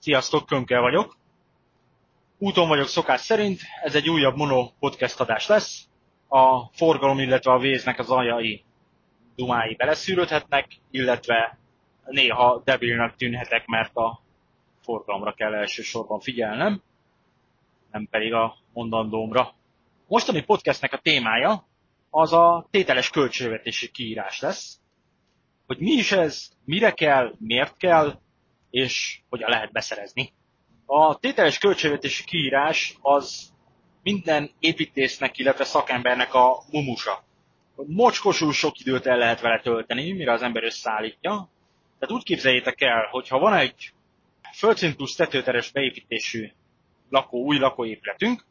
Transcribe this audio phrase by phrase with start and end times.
[0.00, 1.16] Sziasztok, Könke vagyok.
[2.38, 5.88] Úton vagyok szokás szerint, ez egy újabb mono podcast adás lesz.
[6.28, 8.64] A forgalom, illetve a véznek az aljai
[9.36, 11.58] dumái beleszűrődhetnek, illetve
[12.04, 14.20] néha debilnek tűnhetek, mert a
[14.82, 16.82] forgalomra kell elsősorban figyelnem,
[17.90, 19.54] nem pedig a mondandómra.
[20.06, 21.66] Mostani podcastnek a témája
[22.10, 24.80] az a tételes költségvetési kiírás lesz,
[25.66, 28.18] hogy mi is ez, mire kell, miért kell,
[28.70, 30.32] és hogyan lehet beszerezni.
[30.86, 33.52] A tételes költségvetési kiírás az
[34.02, 37.24] minden építésznek, illetve szakembernek a mumusa.
[37.86, 41.48] Mocskosul sok időt el lehet vele tölteni, mire az ember összeállítja.
[41.98, 43.92] Tehát úgy képzeljétek el, hogy ha van egy
[44.52, 46.50] földszint plusz tetőteres beépítésű
[47.08, 48.44] lakó, új lakóépületünk,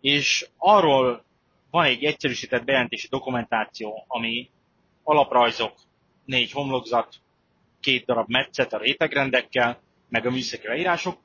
[0.00, 1.24] és arról
[1.70, 4.50] van egy egyszerűsített bejelentési dokumentáció, ami
[5.02, 5.72] alaprajzok,
[6.24, 7.14] négy homlokzat,
[7.86, 11.18] két darab metszet a rétegrendekkel, meg a műszaki leírások.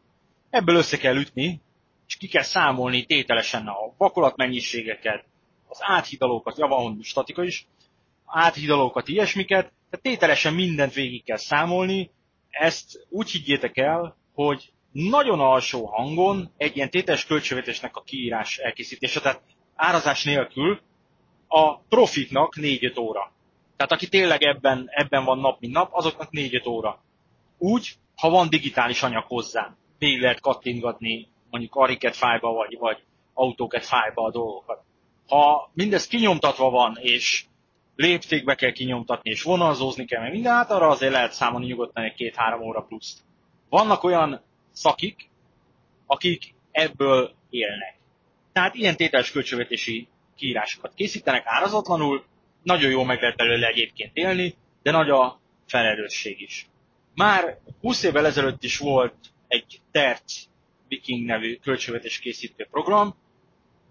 [0.50, 1.62] Ebből össze kell ütni,
[2.08, 5.26] és ki kell számolni tételesen a vakolat mennyiségeket,
[5.68, 7.68] az áthidalókat, ja van statika is,
[8.26, 12.12] áthidalókat, ilyesmiket, tehát tételesen mindent végig kell számolni,
[12.50, 19.20] ezt úgy higgyétek el, hogy nagyon alsó hangon egy ilyen tételes költségvetésnek a kiírás elkészítése,
[19.20, 19.42] tehát
[19.76, 20.82] árazás nélkül
[21.48, 23.32] a profitnak 4-5 óra.
[23.82, 27.04] Tehát aki tényleg ebben, ebben van nap, mint nap, azoknak 4-5 óra.
[27.58, 33.86] Úgy, ha van digitális anyag hozzá, végig lehet kattintgatni mondjuk Ariket fájba, vagy, vagy autóket
[33.86, 34.84] fájba a dolgokat.
[35.28, 37.46] Ha mindez kinyomtatva van, és
[37.96, 42.14] léptékbe kell kinyomtatni, és vonalzózni kell, meg minden, hát arra azért lehet számolni nyugodtan egy
[42.14, 43.20] két-három óra pluszt.
[43.70, 45.30] Vannak olyan szakik,
[46.06, 47.96] akik ebből élnek.
[48.54, 52.30] Tehát ilyen tételes költségvetési kiírásokat készítenek árazatlanul,
[52.64, 56.70] nagyon jó meg lehet belőle egyébként élni, de nagy a felelősség is.
[57.16, 59.16] Már 20 évvel ezelőtt is volt
[59.48, 60.44] egy Terc
[60.88, 63.16] Viking nevű költségvetés készítő program,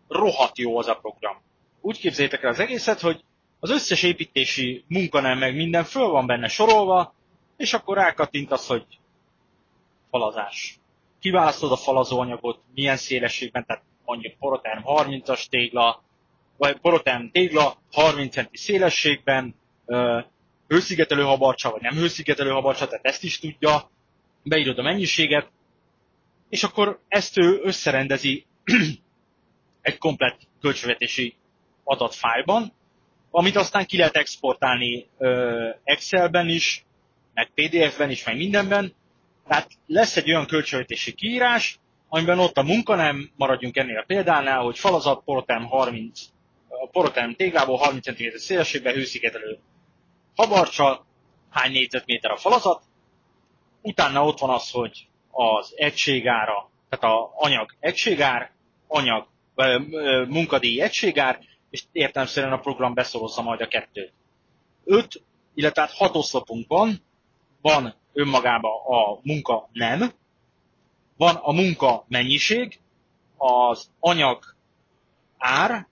[0.09, 1.37] rohadt jó az a program.
[1.81, 3.25] Úgy képzeljétek el az egészet, hogy
[3.61, 7.15] az összes építési munkanem meg minden föl van benne sorolva,
[7.57, 8.87] és akkor rákattintasz, hogy
[10.11, 10.79] falazás.
[11.21, 16.03] Kiválasztod a falazóanyagot, milyen szélességben, tehát mondjuk poroterm 30-as tégla,
[16.57, 19.55] vagy poroterm tégla 30 cm szélességben,
[20.69, 23.91] hőszigetelő habarcsa, vagy nem hőszigetelő habarcsa, tehát ezt is tudja,
[24.43, 25.51] beírod a mennyiséget,
[26.49, 28.47] és akkor ezt ő összerendezi
[29.83, 31.35] egy komplett költségvetési
[31.85, 32.73] adatfájlban,
[33.31, 35.07] amit aztán ki lehet exportálni
[35.85, 36.85] Excelben is,
[37.35, 38.95] meg PDF-ben is, meg mindenben.
[39.49, 41.79] Tehát lesz egy olyan költségvetési kiírás,
[42.09, 46.21] amiben ott a munka nem, maradjunk ennél a példánál, hogy falazat porotem 30,
[46.83, 49.59] a porotem téglából 30 cm szélességben hőszigetelő
[50.37, 51.07] habarcsa,
[51.51, 52.83] hány négyzetméter a falazat,
[53.83, 58.53] utána ott van az, hogy az egységára, tehát a anyag egységár,
[58.87, 59.29] anyag,
[60.29, 64.13] munkadíj egységár, és értelmszerűen a program beszorozza majd a kettőt.
[64.85, 65.23] Öt,
[65.55, 67.03] illetve hát hat oszlopunk van,
[67.61, 70.13] van önmagában a munka nem,
[71.17, 72.81] van a munka mennyiség,
[73.37, 74.45] az anyag
[75.39, 75.89] ár,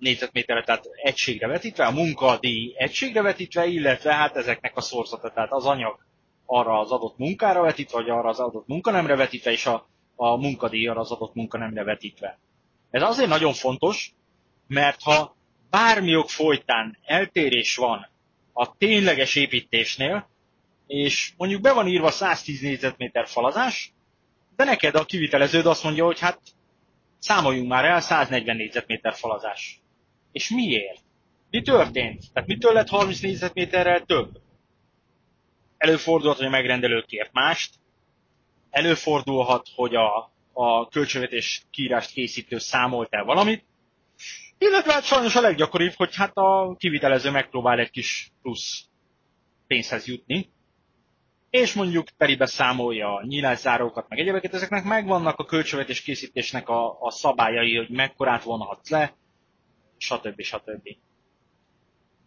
[0.00, 5.66] négyzetméterre, tehát egységre vetítve, a munkadíj egységre vetítve, illetve hát ezeknek a szorzata, tehát az
[5.66, 5.98] anyag
[6.46, 10.88] arra az adott munkára vetítve, vagy arra az adott munkanemre vetítve, és a, a munkadíj
[10.88, 12.38] arra az adott munkanemre vetítve.
[12.90, 14.12] Ez azért nagyon fontos,
[14.66, 15.36] mert ha
[15.70, 18.08] bármi ok folytán eltérés van
[18.52, 20.28] a tényleges építésnél,
[20.86, 23.92] és mondjuk be van írva 110 négyzetméter falazás,
[24.56, 26.40] de neked a kiviteleződ azt mondja, hogy hát
[27.18, 29.80] számoljunk már el 140 négyzetméter falazás.
[30.32, 31.02] És miért?
[31.50, 32.32] Mi történt?
[32.32, 34.40] Tehát mitől lett 30 négyzetméterrel több?
[35.76, 37.74] Előfordulhat, hogy a megrendelő kért mást,
[38.70, 43.64] előfordulhat, hogy a, a költségvetés kiírást készítő számolt el valamit,
[44.58, 48.84] illetve hát sajnos a leggyakoribb, hogy hát a kivitelező megpróbál egy kis plusz
[49.66, 50.50] pénzhez jutni,
[51.50, 57.10] és mondjuk peribe számolja a nyílászárókat, meg egyébként ezeknek megvannak a költségvetés készítésnek a, a
[57.10, 59.14] szabályai, hogy mekkorát vonhatsz le,
[60.00, 60.42] stb.
[60.42, 60.88] stb.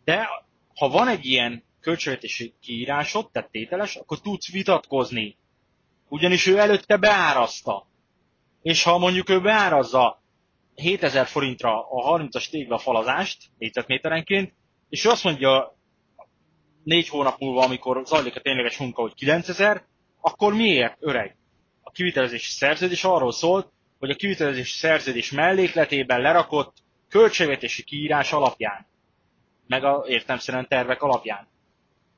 [0.03, 0.27] De
[0.75, 5.37] ha van egy ilyen költségvetési kiírásod, tehát tételes, akkor tudsz vitatkozni.
[6.09, 7.87] Ugyanis ő előtte beárazta.
[8.61, 10.21] És ha mondjuk ő beárazza
[10.75, 14.53] 7000 forintra a 30-as tégla falazást négyzetméterenként,
[14.89, 15.77] és ő azt mondja
[16.83, 19.85] négy hónap múlva, amikor zajlik a tényleges munka, hogy 9000,
[20.21, 21.37] akkor miért, öreg?
[21.81, 26.82] A kivitelezési szerződés arról szólt, hogy a kivitelezési szerződés mellékletében lerakott
[27.13, 28.85] költségvetési kiírás alapján,
[29.67, 31.47] meg a értelmszerűen tervek alapján.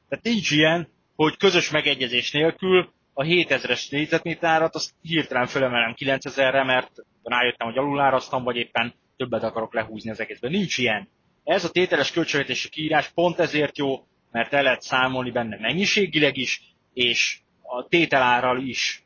[0.10, 6.92] Tehát nincs ilyen, hogy közös megegyezés nélkül a 7000-es négyzetméterárat azt hirtelen fölemelem 9000-re, mert
[7.24, 10.52] rájöttem, hogy aluláraztam, vagy éppen többet akarok lehúzni az egészben.
[10.52, 11.10] Nincs ilyen.
[11.44, 16.62] Ez a tételes költségvetési kiírás pont ezért jó, mert el lehet számolni benne mennyiségileg is,
[16.94, 19.04] és a tételárral is.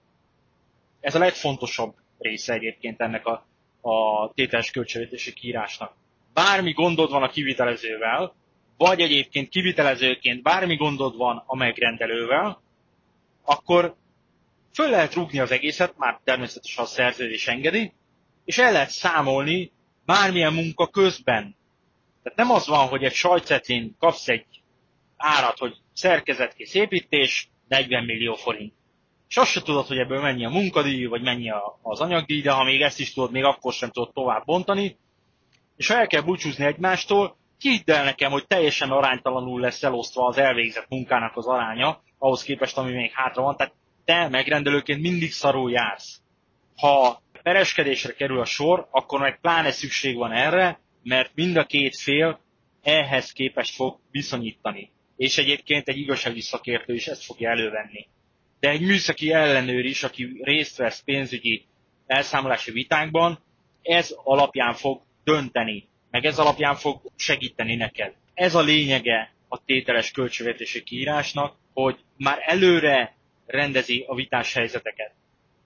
[0.99, 3.48] Ez a legfontosabb része egyébként ennek a,
[3.89, 5.93] a tételes költségvetési kiírásnak.
[6.33, 8.35] Bármi gondod van a kivitelezővel,
[8.77, 12.61] vagy egyébként kivitelezőként bármi gondod van a megrendelővel,
[13.43, 13.95] akkor
[14.73, 17.93] föl lehet rúgni az egészet, már természetesen a szerződés engedi,
[18.45, 19.71] és el lehet számolni
[20.05, 21.55] bármilyen munka közben.
[22.23, 24.45] Tehát nem az van, hogy egy sajtcetlin kapsz egy
[25.17, 28.73] árat, hogy szerkezetkész építés, 40 millió forint.
[29.29, 31.49] És azt se tudod, hogy ebből mennyi a munkadíj, vagy mennyi
[31.81, 34.97] az anyagdíj, de ha még ezt is tudod, még akkor sem tudod tovább bontani.
[35.77, 40.37] És ha el kell búcsúzni egymástól, hidd el nekem, hogy teljesen aránytalanul lesz elosztva az
[40.37, 43.55] elvégzett munkának az aránya, ahhoz képest, ami még hátra van.
[43.55, 43.73] Tehát
[44.05, 46.21] te megrendelőként mindig szarul jársz.
[46.77, 51.97] Ha pereskedésre kerül a sor, akkor meg pláne szükség van erre, mert mind a két
[51.97, 52.39] fél
[52.81, 54.91] ehhez képest fog viszonyítani.
[55.17, 58.07] És egyébként egy igazságügyi szakértő is ezt fogja elővenni.
[58.59, 61.65] De egy műszaki ellenőr is, aki részt vesz pénzügyi
[62.07, 63.39] elszámolási vitákban,
[63.81, 68.13] ez alapján fog dönteni, meg ez alapján fog segíteni neked.
[68.33, 73.15] Ez a lényege a tételes költségvetési kiírásnak, hogy már előre
[73.45, 75.13] rendezi a vitás helyzeteket.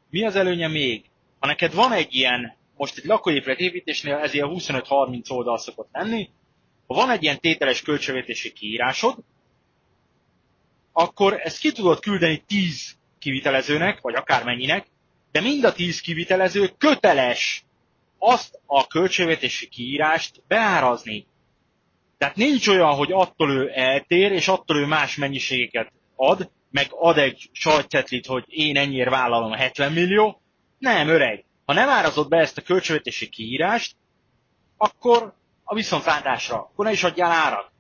[0.10, 1.04] Mi az előnye még?
[1.40, 6.30] Ha neked van egy ilyen, most egy lakóépület építésnél ez ilyen 25-30 oldal szokott lenni,
[6.88, 9.16] ha van egy ilyen tételes költségvetési kiírásod,
[10.94, 14.88] akkor ezt ki tudod küldeni 10 kivitelezőnek, vagy akármennyinek,
[15.32, 17.64] de mind a 10 kivitelező köteles
[18.18, 21.28] azt a költségvetési kiírást beárazni.
[22.18, 27.18] Tehát nincs olyan, hogy attól ő eltér, és attól ő más mennyiségeket ad, meg ad
[27.18, 30.42] egy sajtcetlit, hogy én ennyiért vállalom a 70 millió.
[30.80, 31.46] Nem, öreg.
[31.66, 33.96] Ha nem árazod be ezt a költségvetési kiírást,
[34.78, 37.72] akkor a viszontlátásra, akkor ne is adjál árat.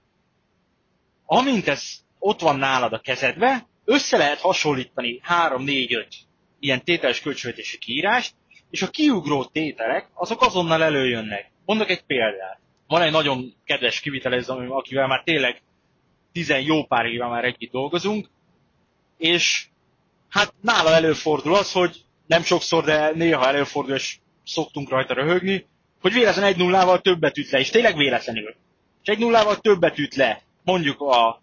[1.25, 1.83] Amint ez
[2.25, 6.05] ott van nálad a kezedbe, össze lehet hasonlítani 3-4-5
[6.59, 8.33] ilyen tételes költségvetési kiírást,
[8.69, 11.51] és a kiugró tételek, azok azonnal előjönnek.
[11.65, 12.59] Mondok egy példát.
[12.87, 15.61] Van egy nagyon kedves kivitelező, akivel már tényleg
[16.31, 18.29] tizen jó pár éve már együtt dolgozunk,
[19.17, 19.65] és
[20.29, 25.65] hát nála előfordul az, hogy nem sokszor, de néha előfordul, és szoktunk rajta röhögni,
[26.01, 28.55] hogy véletlen egy nullával többet üt le, és tényleg véletlenül.
[29.03, 31.42] És egy nullával többet üt le, mondjuk a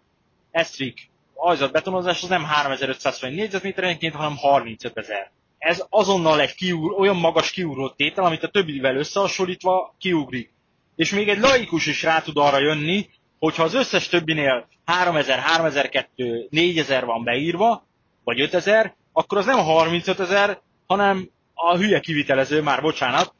[0.51, 5.31] Estrik ajzat betonozás az nem 3500 forint négyzetméterenként, hanem 35 ezer.
[5.57, 10.53] Ez azonnal egy kiúr, olyan magas kiugró tétel, amit a többivel összehasonlítva kiugrik.
[10.95, 13.09] És még egy laikus is rá tud arra jönni,
[13.39, 17.85] hogyha az összes többinél 3000, 3002, 4000 van beírva,
[18.23, 23.33] vagy 5000, akkor az nem a 35 ezer, hanem a hülye kivitelező, már bocsánat,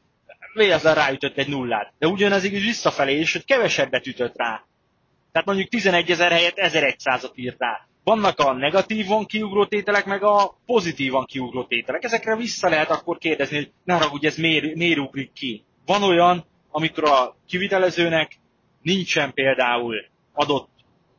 [0.53, 1.93] véletlen ráütött egy nullát.
[1.99, 4.65] De ugyanez is visszafelé is, hogy kevesebbet ütött rá.
[5.31, 7.87] Tehát mondjuk 11 ezer helyett 1100-at írt rá.
[8.03, 12.03] Vannak a negatívan kiugró tételek, meg a pozitívan kiugró tételek.
[12.03, 15.65] Ezekre vissza lehet akkor kérdezni, hogy ne haragudj, ez miért, miért ugrik ki.
[15.85, 18.39] Van olyan, amikor a kivitelezőnek
[18.81, 19.95] nincsen például
[20.33, 20.69] adott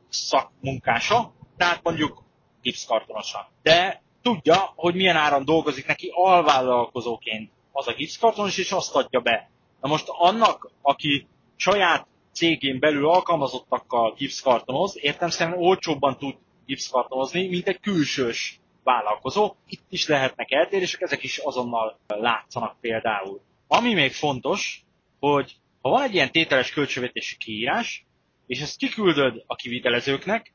[0.09, 2.23] szakmunkása, tehát mondjuk
[2.63, 3.51] gipszkartonosa.
[3.63, 9.51] De tudja, hogy milyen áron dolgozik neki alvállalkozóként az a gipszkartonos, és azt adja be.
[9.81, 11.27] Na most annak, aki
[11.57, 16.35] saját cégén belül alkalmazottakkal gipszkartonoz, értem szerint olcsóbban tud
[16.67, 19.55] gipszkartonozni, mint egy külsős vállalkozó.
[19.69, 23.41] Itt is lehetnek eltérések, ezek is azonnal látszanak például.
[23.67, 24.85] Ami még fontos,
[25.21, 28.07] hogy ha van egy ilyen tételes költségvetési kiírás,
[28.47, 30.53] és ezt kiküldöd a kivitelezőknek,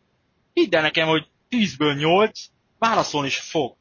[0.53, 2.45] hidd el nekem, hogy 10-ből 8
[2.79, 3.75] válaszolni is fog.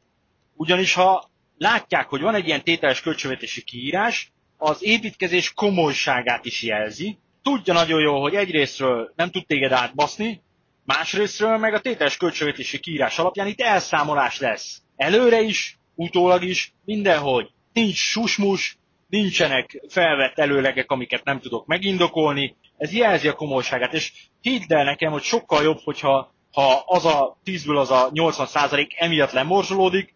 [0.55, 7.19] Ugyanis ha látják, hogy van egy ilyen tételes költségvetési kiírás, az építkezés komolyságát is jelzi.
[7.47, 10.43] Tudja nagyon jó, hogy egyrésztről nem tud téged átbaszni,
[10.85, 14.83] másrésztről meg a tételes költségvetési kiírás alapján itt elszámolás lesz.
[14.97, 17.49] Előre is, utólag is, mindenhogy.
[17.73, 22.57] Nincs susmus, nincsenek felvett előlegek, amiket nem tudok megindokolni.
[22.77, 27.37] Ez jelzi a komolyságát, és hidd el nekem, hogy sokkal jobb, hogyha ha az a
[27.45, 30.15] 10-ből az a 80 százalék emiatt lemorzsolódik,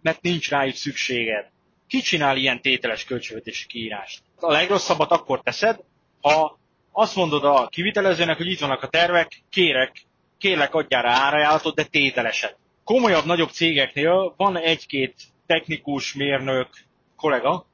[0.00, 1.50] mert nincs rájuk szükséged.
[1.88, 4.22] Ki csinál ilyen tételes költségvetési kiírást?
[4.36, 5.80] A legrosszabbat akkor teszed,
[6.20, 6.60] ha
[6.92, 10.02] azt mondod a kivitelezőnek, hogy itt vannak a tervek, kérek,
[10.38, 12.56] kérlek adjál rá árajánlatot, de tételeset.
[12.84, 15.14] Komolyabb, nagyobb cégeknél van egy-két
[15.46, 16.68] technikus, mérnök,
[17.16, 17.66] kollega,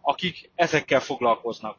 [0.00, 1.76] akik ezekkel foglalkoznak.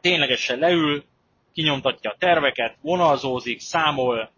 [0.00, 1.04] Ténylegesen leül,
[1.52, 4.30] kinyomtatja a terveket, vonalzózik, számol,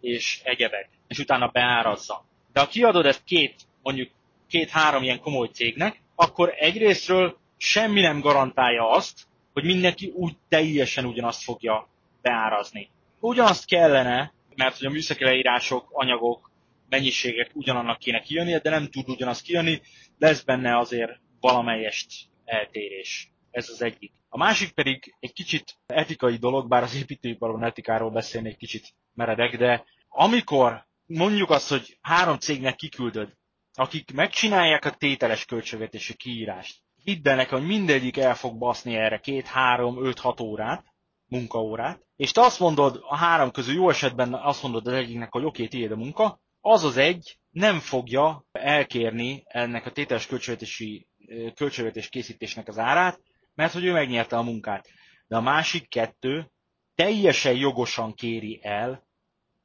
[0.00, 2.24] és egyebek, és utána beárazza.
[2.52, 4.10] De ha kiadod ezt két mondjuk
[4.48, 11.42] két-három ilyen komoly cégnek, akkor egyrésztről semmi nem garantálja azt, hogy mindenki úgy teljesen ugyanazt
[11.42, 11.88] fogja
[12.22, 12.90] beárazni.
[13.20, 16.50] Ugyanazt kellene, mert hogy a műszaki leírások, anyagok,
[16.88, 19.80] mennyiségek ugyanannak kéne kijönni, de nem tud ugyanaz kijönni,
[20.18, 22.10] lesz benne azért valamelyest
[22.44, 23.32] eltérés.
[23.50, 24.12] Ez az egyik.
[24.28, 29.56] A másik pedig egy kicsit etikai dolog, bár az építőiparban etikáról beszélni egy kicsit meredek,
[29.56, 33.32] de amikor mondjuk azt, hogy három cégnek kiküldöd,
[33.74, 39.18] akik megcsinálják a tételes költségvetési kiírást, hidd el nekem, hogy mindegyik el fog baszni erre
[39.18, 40.84] két, három, öt, hat órát,
[41.26, 45.44] munkaórát, és te azt mondod, a három közül jó esetben azt mondod az egyiknek, hogy
[45.44, 51.08] oké, okay, tiéd a munka, az az egy nem fogja elkérni ennek a tételes költségvetési
[51.54, 53.20] költségvetés készítésnek az árát,
[53.54, 54.88] mert hogy ő megnyerte a munkát.
[55.26, 56.50] De a másik kettő
[56.94, 59.06] teljesen jogosan kéri el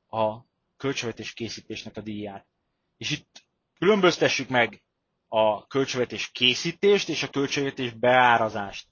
[0.07, 0.37] a
[0.77, 2.47] költségvetés készítésnek a díját.
[2.97, 3.45] És itt
[3.77, 4.83] különböztessük meg
[5.29, 8.87] a költségvetés készítést és a költségvetés beárazást.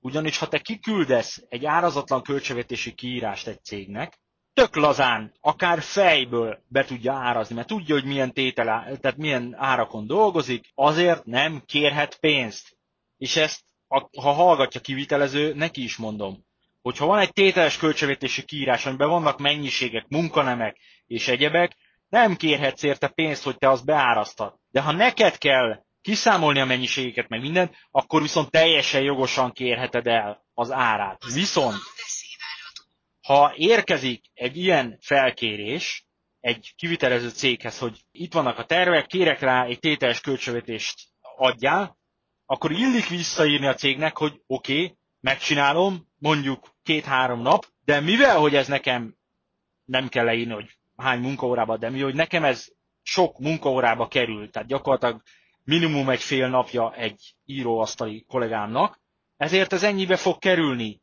[0.00, 4.20] Ugyanis ha te kiküldesz egy árazatlan költségvetési kiírást egy cégnek,
[4.52, 10.06] tök lazán, akár fejből be tudja árazni, mert tudja, hogy milyen tétele, tehát milyen árakon
[10.06, 12.76] dolgozik, azért nem kérhet pénzt.
[13.16, 13.60] És ezt,
[14.20, 16.44] ha hallgatja kivitelező, neki is mondom,
[16.82, 20.76] hogy ha van egy tételes költségvetési kiírás, amiben vannak mennyiségek, munkanemek
[21.06, 21.76] és egyebek,
[22.08, 24.54] nem kérhetsz érte pénzt, hogy te azt beárasztad.
[24.76, 30.44] De ha neked kell kiszámolni a mennyiségeket, meg mindent, akkor viszont teljesen jogosan kérheted el
[30.54, 31.24] az árát.
[31.32, 31.76] Viszont
[33.26, 36.06] ha érkezik egy ilyen felkérés
[36.40, 40.94] egy kivitelező céghez, hogy itt vannak a tervek, kérek rá egy tételes költségvetést
[41.36, 41.98] adjál,
[42.46, 48.54] akkor illik visszaírni a cégnek, hogy oké, okay, megcsinálom, mondjuk két-három nap, de mivel, hogy
[48.54, 49.16] ez nekem
[49.84, 52.74] nem kell leírni, hogy hány munkaórába, de mi, hogy nekem ez
[53.08, 55.22] sok munkaórába kerül, tehát gyakorlatilag
[55.64, 59.00] minimum egy fél napja egy íróasztali kollégámnak,
[59.36, 61.02] ezért ez ennyibe fog kerülni,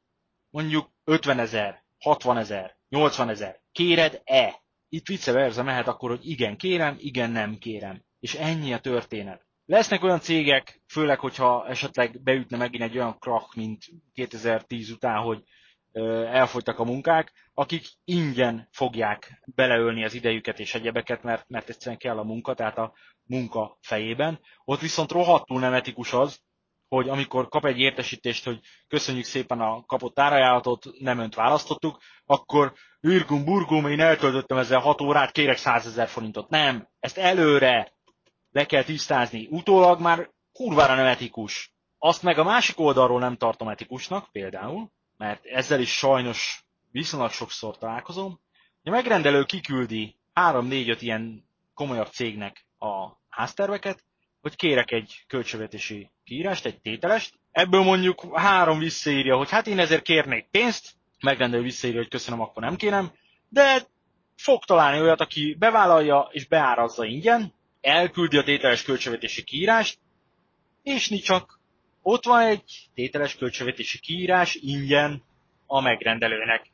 [0.49, 3.61] mondjuk 50 ezer, 60 ezer, 80 ezer.
[3.71, 4.61] Kéred-e?
[4.89, 8.03] Itt vice mehet akkor, hogy igen kérem, igen nem kérem.
[8.19, 9.45] És ennyi a történet.
[9.65, 13.83] Lesznek olyan cégek, főleg, hogyha esetleg beütne megint egy olyan krak, mint
[14.13, 15.43] 2010 után, hogy
[16.31, 22.17] elfogytak a munkák, akik ingyen fogják beleölni az idejüket és egyebeket, mert, mert egyszerűen kell
[22.17, 24.39] a munka, tehát a munka fejében.
[24.65, 26.41] Ott viszont rohadtul nem etikus az,
[26.87, 32.73] hogy amikor kap egy értesítést, hogy köszönjük szépen a kapott árajánlatot, nem önt választottuk, akkor
[33.01, 36.49] ürgum, burgum, én eltöltöttem ezzel 6 órát, kérek 100 ezer forintot.
[36.49, 37.93] Nem, ezt előre
[38.51, 39.47] le kell tisztázni.
[39.51, 41.73] Utólag már kurvára nem etikus.
[41.97, 44.91] Azt meg a másik oldalról nem tartom etikusnak, például,
[45.23, 48.39] mert ezzel is sajnos viszonylag sokszor találkozom,
[48.81, 54.03] hogy a megrendelő kiküldi 3-4-5 ilyen komolyabb cégnek a házterveket,
[54.41, 60.01] hogy kérek egy költségvetési kiírást, egy tételest, ebből mondjuk három visszaírja, hogy hát én ezért
[60.01, 63.11] kérnék pénzt, megrendelő visszaírja, hogy köszönöm, akkor nem kérem,
[63.49, 63.87] de
[64.35, 69.99] fog találni olyat, aki bevállalja és beárazza ingyen, elküldi a tételes költségvetési kiírást,
[70.81, 71.61] és ni csak
[72.03, 75.23] ott van egy tételes költségvetési kiírás ingyen
[75.65, 76.71] a megrendelőnek.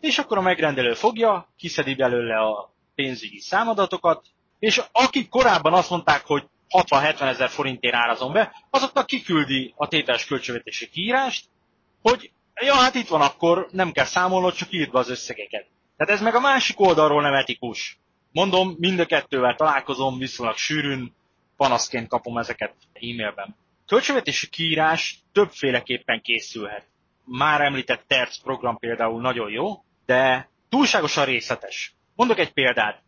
[0.00, 4.26] És akkor a megrendelő fogja, kiszedi belőle a pénzügyi számadatokat,
[4.58, 10.26] és akik korábban azt mondták, hogy 60-70 ezer forintért árazom be, azoknak kiküldi a tételes
[10.26, 11.44] költségvetési kiírást,
[12.02, 15.66] hogy ja, hát itt van akkor, nem kell számolnod, csak írd be az összegeket.
[15.96, 17.98] Tehát ez meg a másik oldalról nem etikus.
[18.32, 21.14] Mondom, mind a kettővel találkozom, viszonylag sűrűn,
[21.56, 23.56] panaszként kapom ezeket e-mailben.
[23.90, 26.86] Költségvetési kiírás többféleképpen készülhet.
[27.24, 31.94] Már említett TERC program például nagyon jó, de túlságosan részletes.
[32.14, 33.02] Mondok egy példát.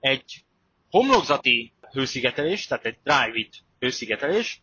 [0.00, 0.44] Egy
[0.90, 4.62] homlokzati hőszigetelés, tehát egy drive-it hőszigetelés,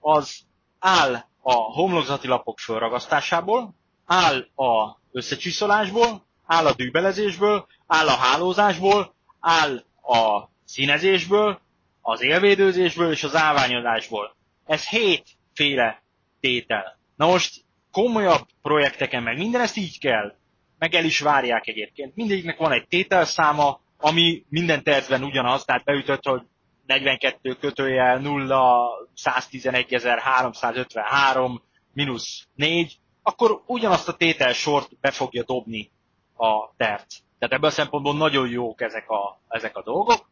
[0.00, 0.40] az
[0.78, 3.74] áll a homlokzati lapok felragasztásából,
[4.06, 11.60] áll a összecsiszolásból, áll a dűbelezésből, áll a hálózásból, áll a színezésből,
[12.00, 14.38] az élvédőzésből és az áványozásból.
[14.70, 16.02] Ez hétféle
[16.40, 16.98] tétel.
[17.16, 20.34] Na most komolyabb projekteken meg minden ezt így kell,
[20.78, 22.14] meg el is várják egyébként.
[22.14, 26.42] Mindegyiknek van egy tételszáma, ami minden tervben ugyanaz, tehát beütött, hogy
[26.86, 28.88] 42 kötőjel 0
[29.24, 31.60] 111.353
[31.92, 35.90] mínusz 4, akkor ugyanazt a tétel sort be fogja dobni
[36.36, 37.16] a terc.
[37.38, 40.30] Tehát ebből a szempontból nagyon jók ezek a, ezek a dolgok.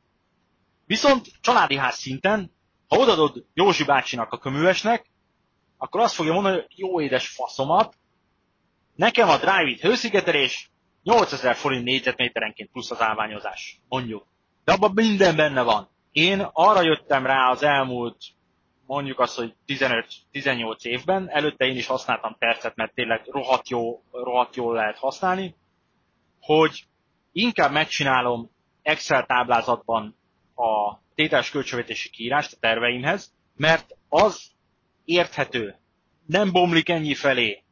[0.87, 2.57] Viszont családi ház szinten,
[2.89, 5.07] ha odadod Józsi bácsinak a köművesnek,
[5.77, 7.95] akkor azt fogja mondani, hogy jó édes faszomat,
[8.95, 10.71] nekem a Drive-It hőszigetelés
[11.03, 14.27] 8000 forint négyzetméterenként plusz az állványozás, mondjuk.
[14.65, 15.89] De abban minden benne van.
[16.13, 18.17] Én arra jöttem rá az elmúlt
[18.87, 24.57] mondjuk azt, hogy 15-18 évben, előtte én is használtam tercet, mert tényleg rohadt, jó, rohadt
[24.57, 25.55] jól lehet használni,
[26.41, 26.87] hogy
[27.33, 28.51] inkább megcsinálom
[28.83, 30.17] Excel táblázatban
[30.55, 34.43] a tételes költségvetési kiírást a terveimhez, mert az
[35.05, 35.77] érthető,
[36.27, 37.63] nem bomlik ennyi felé,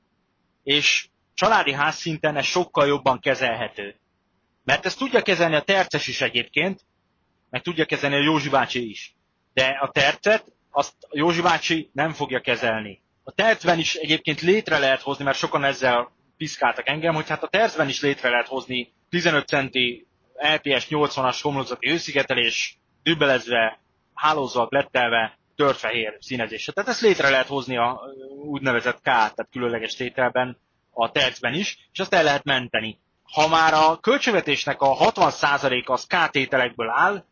[0.63, 3.95] és családi ház szinten ez sokkal jobban kezelhető.
[4.65, 6.81] Mert ezt tudja kezelni a terces is egyébként,
[7.51, 9.15] meg tudja kezelni a Józsi bácsi is.
[9.53, 13.03] De a tercet azt a Józsi bácsi nem fogja kezelni.
[13.23, 17.49] A tercben is egyébként létre lehet hozni, mert sokan ezzel piszkáltak engem, hogy hát a
[17.49, 23.79] tercben is létre lehet hozni 15 centi LPS 80-as homlokzati őszigetelés, dübbelezve,
[24.15, 26.73] hálózzal, lettelve, törfehér színezése.
[26.73, 28.01] Tehát ezt létre lehet hozni a
[28.45, 30.59] úgynevezett K, tehát különleges tételben,
[30.91, 32.99] a tercben is, és azt el lehet menteni.
[33.33, 37.25] Ha már a költségvetésnek a 60% az K tételekből áll,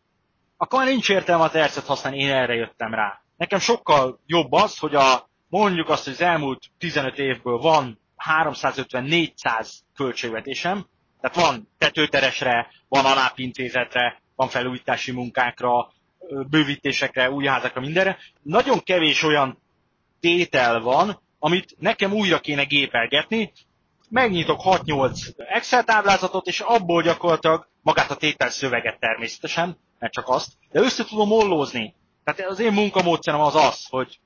[0.57, 3.21] akkor már nincs értelme a tercet használni, én erre jöttem rá.
[3.37, 8.01] Nekem sokkal jobb az, hogy a, mondjuk azt, hogy az elmúlt 15 évből van
[8.31, 10.87] 350-400 költségvetésem,
[11.21, 15.93] tehát van tetőteresre, van alápintézetre, van felújítási munkákra,
[16.51, 18.19] bővítésekre, új házakra, mindenre.
[18.43, 19.63] Nagyon kevés olyan
[20.21, 23.53] tétel van, amit nekem újra kéne gépelgetni,
[24.09, 30.53] megnyitok 6-8 Excel táblázatot, és abból gyakorlatilag magát a tétel szöveget természetesen, mert csak azt,
[30.71, 31.95] de össze tudom ollózni.
[32.25, 34.21] Tehát az én munkamódszerem az az, hogy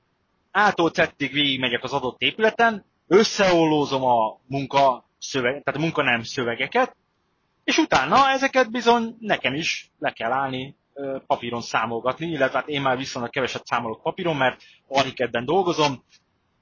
[0.51, 6.95] ától cettig végigmegyek az adott épületen, összeollózom a munka szöveg, tehát a munka nem szövegeket,
[7.69, 10.75] és utána ezeket bizony nekem is le kell állni
[11.27, 16.03] papíron számolgatni, illetve hát én már viszonylag keveset számolok papíron, mert Archicad-ben dolgozom,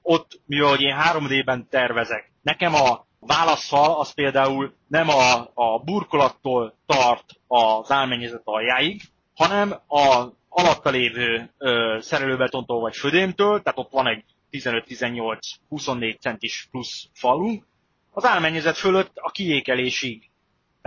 [0.02, 7.26] ott, mivel én 3D-ben tervezek, nekem a válaszfal az például nem a, a burkolattól tart
[7.48, 9.02] az álmennyezet aljáig,
[9.36, 17.08] hanem a alatta lévő ö, szerelőbetontól vagy födémtől, tehát ott van egy 15-18-24 centis plusz
[17.14, 17.66] falunk,
[18.12, 20.30] az álmennyezet fölött a kiékelésig.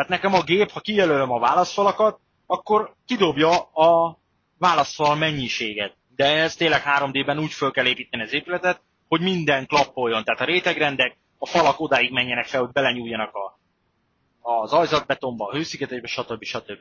[0.01, 4.19] Tehát nekem a gép, ha kijelölöm a válaszfalakat, akkor kidobja a
[4.59, 5.97] válaszfal mennyiséget.
[6.17, 10.25] De ez tényleg 3D-ben úgy föl kell építeni az épületet, hogy minden klappoljon.
[10.25, 13.59] Tehát a rétegrendek, a falak odáig menjenek fel, hogy belenyúljanak a,
[14.41, 16.45] az ajzatbetonba, a hőszigetésbe, stb.
[16.45, 16.81] stb.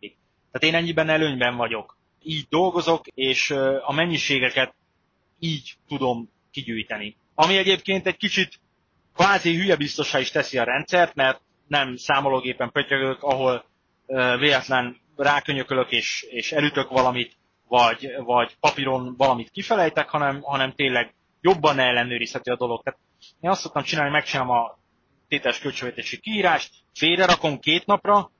[0.52, 1.98] Tehát én ennyiben előnyben vagyok.
[2.24, 3.52] Így dolgozok, és
[3.82, 4.74] a mennyiségeket
[5.40, 7.18] így tudom kigyűjteni.
[7.36, 8.60] Ami egyébként egy kicsit
[9.16, 13.66] kvázi hülye biztosá is teszi a rendszert, mert nem számológépen pötyögök, ahol
[14.40, 21.80] véletlen rákönyökölök és, és elütök valamit, vagy, vagy papíron valamit kifelejtek, hanem, hanem tényleg jobban
[21.80, 22.84] ellenőrizhető a dolog.
[22.84, 23.00] Tehát
[23.40, 24.78] én azt szoktam csinálni, megcsinálom a
[25.28, 28.32] tételes költségvetési kiírást, félreраkom két napra,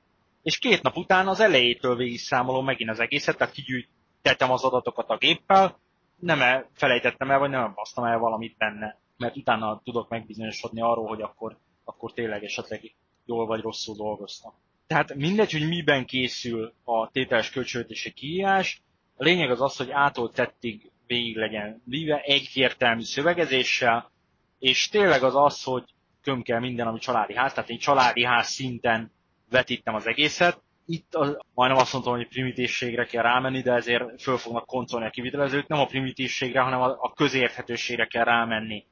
[0.42, 5.08] és két nap után az elejétől végig számolom megint az egészet, tehát kigyűjtettem az adatokat
[5.08, 5.78] a géppel,
[6.16, 11.06] nem -e felejtettem el, vagy nem basztam el valamit benne, mert utána tudok megbizonyosodni arról,
[11.06, 12.94] hogy akkor, akkor tényleg esetleg
[13.30, 14.52] jól vagy rosszul dolgoztam.
[14.86, 18.82] Tehát mindegy, hogy miben készül a tételes költségvetési kiírás,
[19.16, 24.10] a lényeg az az, hogy ától tettig végig legyen víve egyértelmű szövegezéssel,
[24.58, 25.84] és tényleg az az, hogy
[26.22, 29.12] köm kell minden, ami családi ház, tehát én családi ház szinten
[29.50, 30.62] vetítem az egészet.
[30.86, 35.10] Itt az, majdnem azt mondtam, hogy primitívségre kell rámenni, de ezért föl fognak koncolni a
[35.10, 35.66] kivitelezők.
[35.66, 38.86] Nem a primitívségre, hanem a, a közérthetőségre kell rámenni.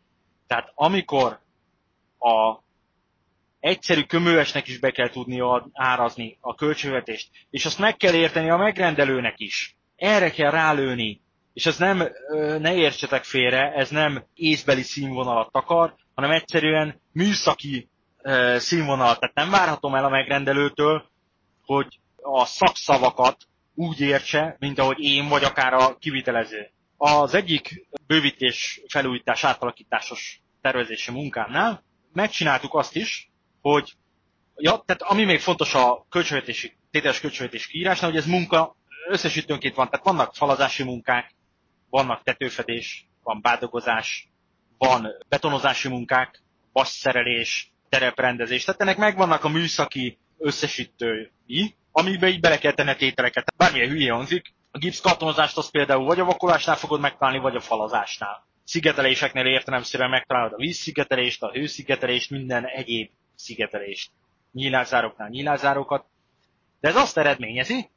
[0.47, 1.41] Tehát amikor
[2.19, 2.59] a
[3.61, 5.41] egyszerű köművesnek is be kell tudni
[5.73, 9.77] árazni a költségvetést, és azt meg kell érteni a megrendelőnek is.
[9.97, 11.21] Erre kell rálőni,
[11.53, 12.09] és ez nem,
[12.59, 17.89] ne értsetek félre, ez nem észbeli színvonalat akar, hanem egyszerűen műszaki
[18.57, 19.21] színvonalat.
[19.21, 21.05] Tehát nem várhatom el a megrendelőtől,
[21.65, 23.37] hogy a szakszavakat
[23.75, 26.71] úgy értse, mint ahogy én, vagy akár a kivitelező.
[26.97, 33.28] Az egyik bővítés, felújítás, átalakításos tervezési munkámnál megcsináltuk azt is,
[33.73, 33.93] hogy
[34.57, 38.77] ja, tehát ami még fontos a költségvetési, tételes költségvetés kiírásnál, hogy ez munka
[39.09, 41.35] összesítőnként van, tehát vannak falazási munkák,
[41.91, 44.29] vannak tetőfedés, van bádogozás,
[44.79, 48.65] van betonozási munkák, vasszerelés, tereprendezés.
[48.65, 51.31] Tehát ennek megvannak a műszaki összesítői,
[51.93, 53.53] amiben így bele kell tenni a tételeket.
[53.57, 58.47] Bármilyen hülye hangzik, a gipszkartonozást az például vagy a vakolásnál fogod megtalálni, vagy a falazásnál.
[58.65, 64.11] Szigeteléseknél értelemszerűen megtalálod a vízszigetelést, a hőszigetelést, minden egyéb szigetelést.
[64.53, 66.05] Nyílászároknál nyílászárokat.
[66.81, 67.91] De ez azt eredményezi,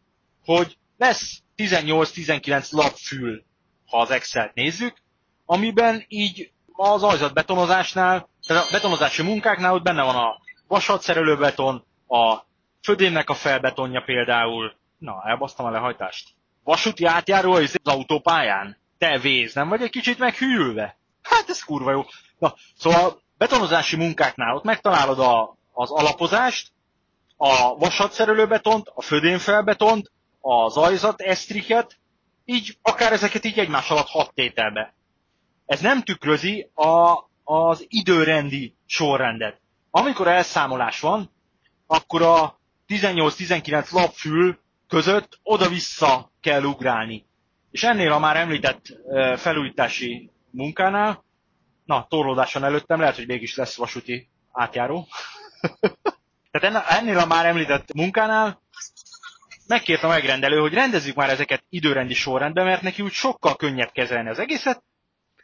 [0.46, 3.44] hogy lesz 18-19 lapfül,
[3.86, 4.98] ha az Excel-t nézzük,
[5.46, 11.86] amiben így az ajzat betonozásnál, tehát a betonozási munkáknál ott benne van a vasatszerelő beton,
[12.08, 12.38] a
[12.82, 16.30] födémnek a felbetonja például, na, elbasztam a lehajtást.
[16.64, 18.78] vasúti átjáró az autópályán.
[18.98, 20.98] Te vész, nem vagy egy kicsit meghűlve?
[21.22, 22.06] Hát ez kurva jó.
[22.40, 26.72] Na, szóval betonozási munkáknál ott megtalálod a, az alapozást,
[27.38, 31.98] a vasatszerelőbetont, a födénfelbetont, a zajzat esztriket,
[32.46, 34.94] így akár ezeket így egymás alatt hat tételbe.
[35.66, 39.60] Ez nem tükrözi a, az időrendi sorrendet.
[39.92, 41.32] Amikor elszámolás van,
[41.88, 47.26] akkor a 18-19 lapfül között oda-vissza kell ugrálni.
[47.72, 48.82] És ennél a már említett
[49.38, 51.24] felújítási munkánál,
[51.92, 55.08] na, torlódáson előttem, lehet, hogy mégis lesz vasúti átjáró.
[56.52, 58.62] Tehát ennél a már említett munkánál
[59.68, 64.30] megkért a megrendelő, hogy rendezzük már ezeket időrendi sorrendben, mert neki úgy sokkal könnyebb kezelni
[64.30, 64.84] az egészet,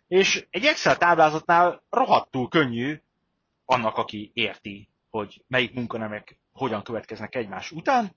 [0.07, 3.01] és egy Excel táblázatnál rohadtul könnyű
[3.65, 8.15] annak, aki érti, hogy melyik munkanemek hogyan következnek egymás után.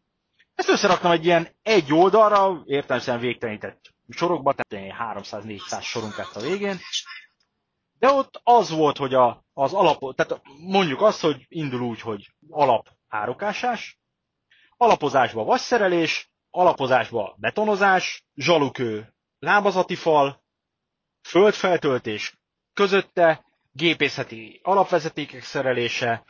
[0.54, 6.78] Ezt összeraktam egy ilyen egy oldalra, értelemszerűen végtelenített sorokba, tehát 300-400 sorunk lett a végén.
[8.00, 12.32] De ott az volt, hogy a, az alap, tehát mondjuk azt, hogy indul úgy, hogy
[12.50, 13.98] alap árokásás,
[14.76, 20.42] alapozásba vasszerelés, alapozásba betonozás, zsalukő lábazati fal,
[21.22, 22.38] földfeltöltés
[22.72, 26.24] közötte, gépészeti alapvezetékek szerelése,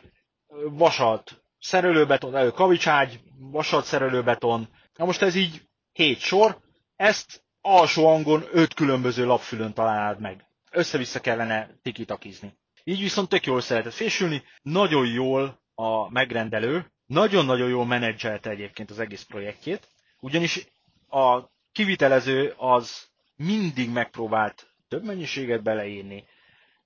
[0.71, 4.69] vasalt szerelőbeton, elő kavicságy, vasalt szerelőbeton.
[4.97, 6.61] Na most ez így hét sor,
[6.97, 10.50] ezt alsó hangon öt különböző lapfülön találnád meg.
[10.71, 12.59] Össze-vissza kellene tikitakizni.
[12.85, 18.99] Így viszont tök jól szeretett fésülni, nagyon jól a megrendelő, nagyon-nagyon jól menedzselte egyébként az
[18.99, 19.89] egész projektjét,
[20.21, 20.67] ugyanis
[21.09, 21.41] a
[21.73, 26.25] kivitelező az mindig megpróbált több mennyiséget beleírni,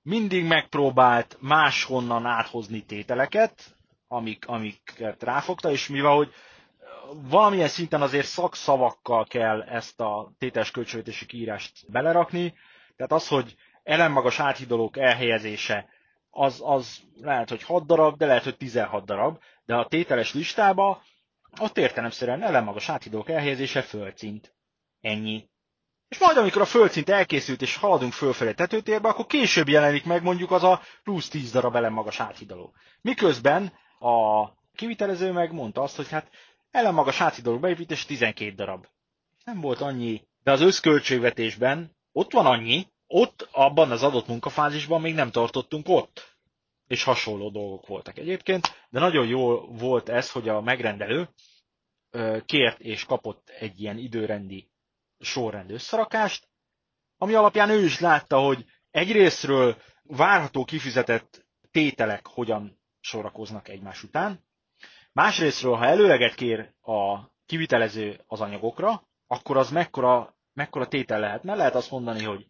[0.02, 3.76] mindig megpróbált máshonnan áthozni tételeket,
[4.08, 6.32] amik, amiket ráfogta, és mivel hogy
[7.12, 12.54] valamilyen szinten azért szakszavakkal kell ezt a tételes költségvetési kiírást belerakni,
[12.96, 15.88] tehát az, hogy ellenmagas áthidalók elhelyezése,
[16.30, 21.02] az, az lehet, hogy 6 darab, de lehet, hogy 16 darab, de a tételes listába
[21.60, 24.54] ott értelemszerűen ellenmagas áthidalók elhelyezése földszint.
[25.00, 25.48] Ennyi.
[26.08, 30.50] És majd amikor a földszint elkészült és haladunk fölfelé tetőtérbe, akkor később jelenik meg mondjuk
[30.50, 32.74] az a plusz 10 darab ellenmagas áthidaló.
[33.00, 34.44] Miközben a
[34.74, 36.30] kivitelező meg mondta azt, hogy hát
[36.70, 38.86] ellenmagas áthidaló beépítés 12 darab.
[39.44, 45.14] Nem volt annyi, de az összköltségvetésben ott van annyi, ott abban az adott munkafázisban még
[45.14, 46.36] nem tartottunk ott.
[46.86, 51.28] És hasonló dolgok voltak egyébként, de nagyon jó volt ez, hogy a megrendelő
[52.46, 54.70] kért és kapott egy ilyen időrendi
[55.18, 56.48] sorrend összerakást,
[57.18, 64.44] ami alapján ő is látta, hogy egyrésztről várható kifizetett tételek hogyan sorakoznak egymás után,
[65.12, 71.54] másrésztről, ha előleget kér a kivitelező az anyagokra, akkor az mekkora, mekkora tétel lehetne.
[71.54, 72.46] Lehet azt mondani, hogy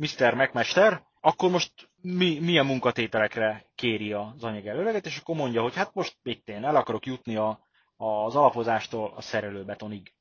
[0.00, 0.34] Mr.
[0.34, 5.94] Megmester, akkor most mi, milyen munkatételekre kéri az anyag előleget, és akkor mondja, hogy hát
[5.94, 10.12] most mit én el akarok jutni a, az alapozástól a szerelőbetonig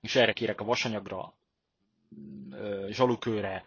[0.00, 1.34] és erre kérek a vasanyagra,
[2.88, 3.64] zsalukőre,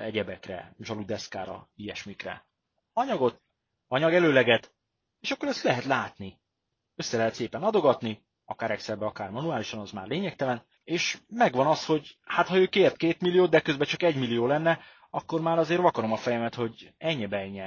[0.00, 2.46] egyebekre, zsaludeszkára, ilyesmikre.
[2.92, 3.40] Anyagot,
[3.88, 4.74] anyag előleget,
[5.20, 6.40] és akkor ezt lehet látni.
[6.96, 12.16] Össze lehet szépen adogatni, akár Excelbe, akár manuálisan, az már lényegtelen, és megvan az, hogy
[12.24, 15.80] hát ha ő kért két milliót, de közben csak egy millió lenne, akkor már azért
[15.80, 17.60] vakarom a fejemet, hogy ennyi ennyi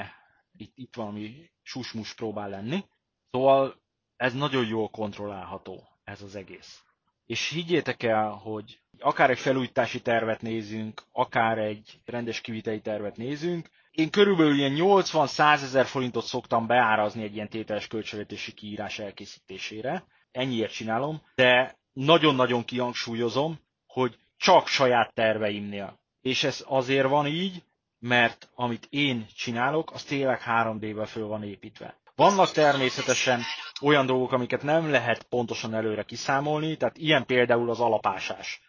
[0.58, 2.86] itt, itt valami susmus próbál lenni.
[3.32, 3.82] Szóval
[4.16, 6.84] ez nagyon jól kontrollálható, ez az egész.
[7.26, 13.70] És higgyétek el, hogy akár egy felújítási tervet nézünk, akár egy rendes kiviteli tervet nézünk,
[13.92, 20.06] én körülbelül ilyen 80-100 ezer forintot szoktam beárazni egy ilyen tételes költségvetési kiírás elkészítésére.
[20.32, 26.00] Ennyiért csinálom, de nagyon-nagyon kihangsúlyozom, hogy csak saját terveimnél.
[26.22, 27.64] És ez azért van így,
[28.00, 31.98] mert amit én csinálok, az tényleg 3D-vel föl van építve.
[32.16, 33.42] Vannak természetesen
[33.82, 38.62] olyan dolgok, amiket nem lehet pontosan előre kiszámolni, tehát ilyen például az alapásás.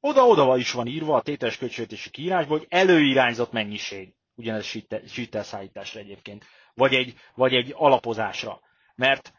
[0.00, 4.14] Oda-oda is van írva a tételes költségvetési kiírásban, hogy előirányzott mennyiség.
[4.34, 6.44] Ugyanez sítelszállításra egyébként.
[6.74, 8.60] Vagy egy, vagy egy alapozásra.
[8.94, 9.32] Mert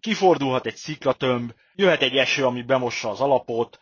[0.00, 3.78] kifordulhat egy sziklatömb, jöhet egy eső, ami bemossa az alapot,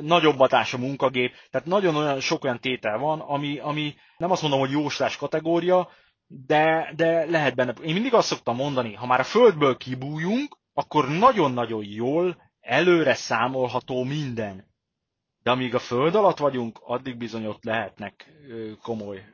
[0.00, 4.42] nagyobb hatás a munkagép, tehát nagyon olyan sok olyan tétel van, ami, ami nem azt
[4.42, 5.88] mondom, hogy jóslás kategória,
[6.26, 7.72] de, de lehet benne.
[7.82, 14.04] Én mindig azt szoktam mondani, ha már a földből kibújunk, akkor nagyon-nagyon jól előre számolható
[14.04, 14.66] minden.
[15.42, 18.32] De amíg a föld alatt vagyunk, addig bizony ott lehetnek
[18.82, 19.24] komoly,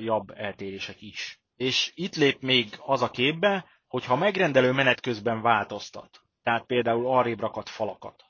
[0.00, 1.40] jobb eltérések is.
[1.56, 7.06] És itt lép még az a képbe, hogy ha megrendelő menet közben változtat, tehát például
[7.06, 8.24] arrébb rakat falakat,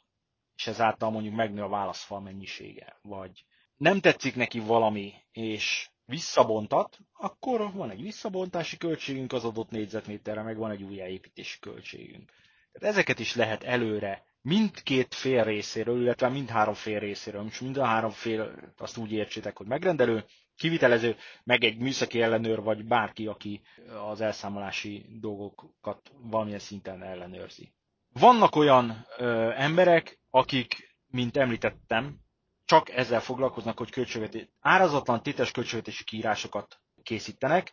[0.56, 3.44] és ezáltal mondjuk megnő a válaszfal mennyisége, vagy
[3.76, 10.56] nem tetszik neki valami, és visszabontat, akkor van egy visszabontási költségünk az adott négyzetméterre, meg
[10.56, 12.30] van egy újjáépítési költségünk.
[12.72, 17.84] Tehát ezeket is lehet előre mindkét fél részéről, illetve mindhárom fél részéről, most mind a
[17.84, 20.24] három fél azt úgy értsétek, hogy megrendelő,
[20.56, 23.62] kivitelező, meg egy műszaki ellenőr, vagy bárki, aki
[24.10, 27.72] az elszámolási dolgokat valamilyen szinten ellenőrzi.
[28.12, 32.16] Vannak olyan ö, emberek, akik, mint említettem,
[32.64, 37.72] csak ezzel foglalkoznak, hogy költségvetés, árazatlan tétes költségvetési kiírásokat készítenek,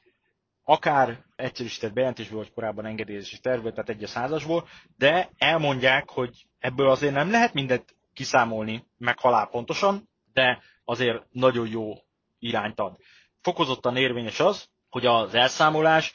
[0.63, 4.67] akár egyszerűsített bejelentésből, vagy korábban engedélyezési tervből, tehát egy a százasból,
[4.97, 11.67] de elmondják, hogy ebből azért nem lehet mindet kiszámolni meg halál pontosan, de azért nagyon
[11.67, 11.93] jó
[12.41, 12.97] irányt ad.
[13.41, 16.13] Fokozottan érvényes az, hogy az elszámolás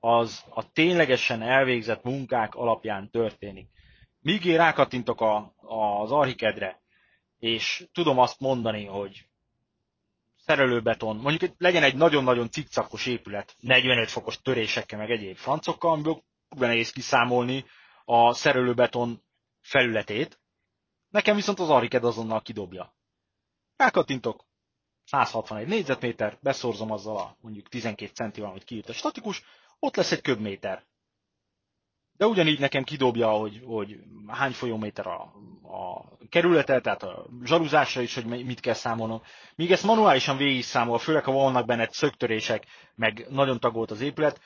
[0.00, 3.68] az a ténylegesen elvégzett munkák alapján történik.
[4.20, 5.52] Míg én rákattintok a,
[6.02, 6.80] az archikedre,
[7.38, 9.26] és tudom azt mondani, hogy
[10.36, 16.22] szerelőbeton, mondjuk legyen egy nagyon-nagyon cikcakos épület, 45 fokos törésekkel, meg egyéb francokkal, amiből
[16.58, 17.64] nehéz kiszámolni
[18.04, 19.22] a szerelőbeton
[19.60, 20.40] felületét.
[21.08, 22.94] Nekem viszont az Ariked azonnal kidobja.
[23.76, 24.44] Rákattintok,
[25.08, 29.42] 161 négyzetméter, beszorzom azzal a mondjuk 12 centivel, amit kiírt a statikus,
[29.78, 30.84] ott lesz egy köbméter.
[32.16, 35.20] De ugyanígy nekem kidobja, hogy, hogy hány folyóméter a,
[35.62, 39.22] a kerülete, tehát a zsaruzásra is, hogy mit kell számolnom.
[39.54, 44.40] Míg ezt manuálisan végig számol, főleg ha vannak benne szöktörések, meg nagyon tagolt az épület,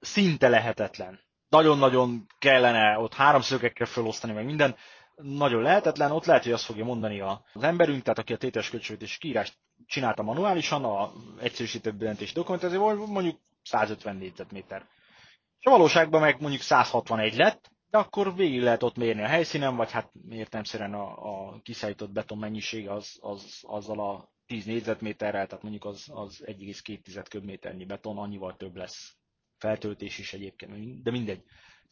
[0.00, 1.20] szinte lehetetlen.
[1.48, 4.76] Nagyon-nagyon kellene ott háromszögekkel felosztani, meg minden,
[5.16, 9.18] nagyon lehetetlen, ott lehet, hogy azt fogja mondani az emberünk, tehát aki a tétes költségvetés
[9.18, 14.86] kiírást csinálta manuálisan, a egyszerűsített jelentés dokumentációval, mondjuk 150 négyzetméter.
[15.58, 19.76] És a valóságban meg mondjuk 161 lett, de akkor végig lehet ott mérni a helyszínen,
[19.76, 21.06] vagy hát értelmszerűen a,
[21.48, 27.24] a kiszállított beton mennyiség az, az, azzal a 10 négyzetméterrel, tehát mondjuk az, az 1,2
[27.30, 29.16] köbméternyi beton, annyival több lesz.
[29.58, 31.42] Feltöltés is egyébként, de mindegy.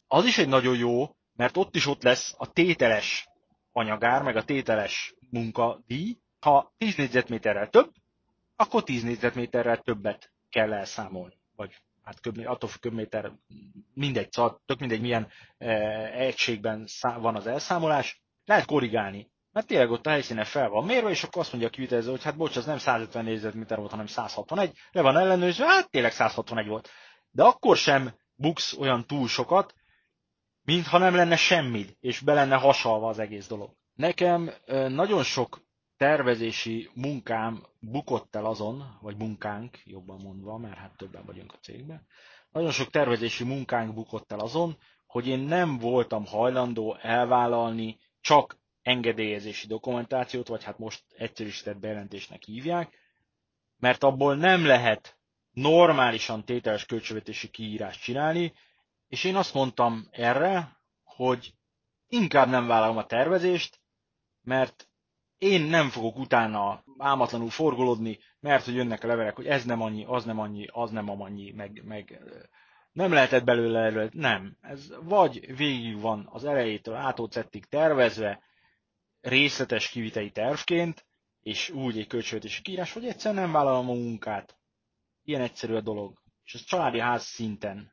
[0.07, 3.29] Az is egy nagyon jó, mert ott is ott lesz a tételes
[3.73, 6.19] anyagár, meg a tételes munkadíj.
[6.45, 7.93] Ha 10 négyzetméterrel több,
[8.57, 11.35] akkor 10 négyzetméterrel többet kell elszámolni.
[11.57, 13.33] Vagy hát köb, attól függ köbméter,
[13.95, 15.29] mindegy, szóval tök mindegy milyen
[15.59, 15.69] e,
[16.13, 19.31] egységben van az elszámolás, lehet korrigálni.
[19.53, 22.23] Mert tényleg ott a helyszínen fel van mérve, és akkor azt mondja a kivitelező, hogy
[22.23, 26.67] hát bocs, az nem 150 négyzetméter volt, hanem 161, le van ellenőrzve, hát tényleg 161
[26.67, 26.89] volt.
[27.31, 29.75] De akkor sem buksz olyan túl sokat,
[30.63, 33.71] mintha nem lenne semmi, és be lenne hasalva az egész dolog.
[33.95, 34.51] Nekem
[34.89, 35.63] nagyon sok
[35.97, 42.07] tervezési munkám bukott el azon, vagy munkánk, jobban mondva, mert hát többen vagyunk a cégben,
[42.51, 44.77] nagyon sok tervezési munkánk bukott el azon,
[45.07, 52.99] hogy én nem voltam hajlandó elvállalni csak engedélyezési dokumentációt, vagy hát most egyszerűsített bejelentésnek hívják,
[53.79, 55.19] mert abból nem lehet
[55.51, 58.53] normálisan tételes költségvetési kiírást csinálni,
[59.09, 61.55] és én azt mondtam erre, hogy
[62.09, 63.81] inkább nem vállalom a tervezést,
[64.43, 64.89] mert
[65.45, 70.05] én nem fogok utána álmatlanul forgolódni, mert hogy jönnek a levelek, hogy ez nem annyi,
[70.05, 72.21] az nem annyi, az nem annyi, meg, meg
[72.93, 74.13] nem lehetett belőle előtt.
[74.13, 74.57] Nem.
[74.61, 78.43] Ez vagy végig van az elejétől átócettig tervezve,
[79.21, 81.07] részletes kiviteli tervként,
[81.41, 84.57] és úgy egy költségvetési kiírás, hogy egyszer nem vállalom a munkát.
[85.25, 86.23] Ilyen egyszerű a dolog.
[86.45, 87.93] És ez családi ház szinten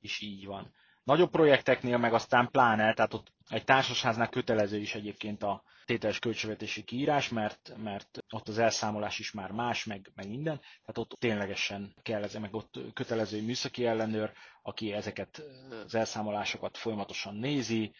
[0.00, 0.74] is így van.
[1.04, 6.82] Nagyobb projekteknél meg aztán pláne, tehát ott egy társasháznál kötelező is egyébként a tételes költségvetési
[6.82, 11.94] kiírás, mert, mert ott az elszámolás is már más, meg, meg minden, tehát ott ténylegesen
[12.02, 15.42] kell ez, meg ott kötelező műszaki ellenőr, aki ezeket
[15.84, 17.94] az elszámolásokat folyamatosan nézi,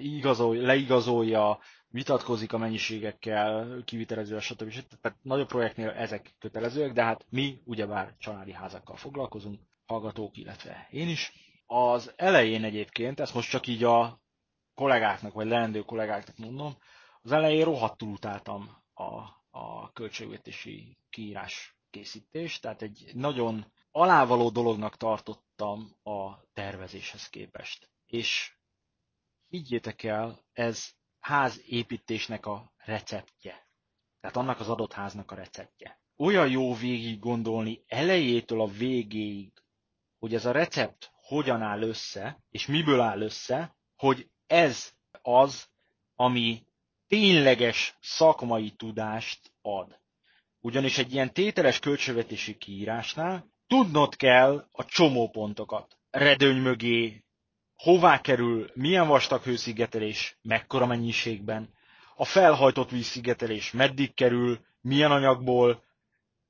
[0.00, 4.72] igazol, leigazolja, vitatkozik a mennyiségekkel, kivitelező, stb.
[5.00, 11.08] Tehát nagyobb projektnél ezek kötelezőek, de hát mi ugyebár családi házakkal foglalkozunk, hallgatók, illetve én
[11.08, 11.32] is.
[11.66, 14.20] Az elején egyébként, ezt most csak így a
[14.76, 16.76] kollégáknak, vagy leendő kollégáknak mondom,
[17.22, 19.04] az elején rohadtul utáltam a,
[19.50, 27.90] a költségvetési kiírás készítést, tehát egy nagyon alávaló dolognak tartottam a tervezéshez képest.
[28.06, 28.56] És
[29.48, 33.68] higgyétek el, ez házépítésnek a receptje.
[34.20, 36.00] Tehát annak az adott háznak a receptje.
[36.16, 39.52] Olyan jó végig gondolni elejétől a végéig,
[40.18, 45.68] hogy ez a recept hogyan áll össze, és miből áll össze, hogy ez az,
[46.14, 46.62] ami
[47.08, 50.00] tényleges szakmai tudást ad.
[50.60, 55.98] Ugyanis egy ilyen tételes költségvetési kiírásnál tudnod kell a csomópontokat.
[56.10, 57.24] Redőny mögé
[57.76, 61.74] hová kerül, milyen vastag hőszigetelés, mekkora mennyiségben,
[62.16, 65.82] a felhajtott vízszigetelés meddig kerül, milyen anyagból,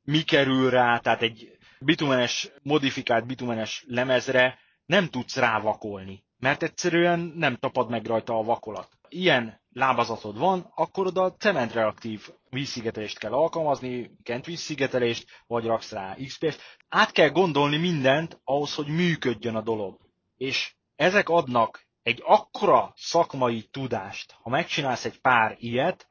[0.03, 7.57] mi kerül rá, tehát egy bitumenes, modifikált bitumenes lemezre nem tudsz rávakolni, mert egyszerűen nem
[7.57, 8.89] tapad meg rajta a vakolat.
[9.09, 16.61] Ilyen lábazatod van, akkor oda cementreaktív vízszigetelést kell alkalmazni, kent vízszigetelést, vagy raksz rá XP-t.
[16.89, 19.99] Át kell gondolni mindent ahhoz, hogy működjön a dolog.
[20.37, 26.09] És ezek adnak egy akkora szakmai tudást, ha megcsinálsz egy pár ilyet,